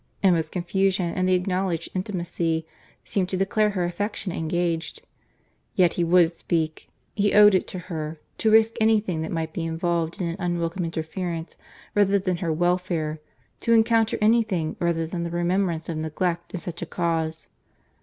[0.23, 2.65] Emma's confusion, and the acknowledged intimacy,
[3.05, 5.03] seemed to declare her affection engaged.
[5.75, 6.89] Yet he would speak.
[7.13, 10.37] He owed it to her, to risk any thing that might be involved in an
[10.39, 11.55] unwelcome interference,
[11.93, 13.19] rather than her welfare;
[13.59, 17.45] to encounter any thing, rather than the remembrance of neglect in such a cause.